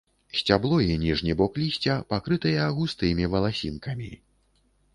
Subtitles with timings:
[0.37, 4.13] Сцябло і ніжні бок лісця пакрытыя густымі валасінкамі.